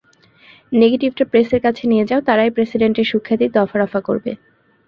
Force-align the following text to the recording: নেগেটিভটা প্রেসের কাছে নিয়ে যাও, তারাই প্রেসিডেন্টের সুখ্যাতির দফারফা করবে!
নেগেটিভটা 0.73 1.23
প্রেসের 1.31 1.61
কাছে 1.65 1.83
নিয়ে 1.87 2.07
যাও, 2.09 2.21
তারাই 2.27 2.51
প্রেসিডেন্টের 2.55 3.09
সুখ্যাতির 3.11 3.53
দফারফা 3.55 3.99
করবে! 4.07 4.31